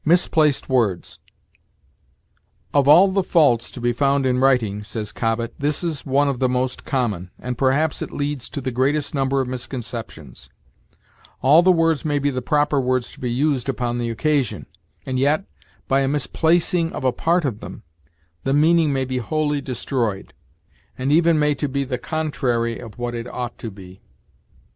[0.03, 1.19] MISPLACED WORDS.
[2.73, 6.39] "Of all the faults to be found in writing," says Cobbett, "this is one of
[6.39, 10.49] the most common, and perhaps it leads to the greatest number of misconceptions.
[11.43, 14.65] All the words may be the proper words to be used upon the occasion,
[15.05, 15.45] and yet,
[15.87, 17.83] by a misplacing of a part of them,
[18.43, 20.33] the meaning may be wholly destroyed;
[20.97, 24.01] and even made to be the contrary of what it ought to be."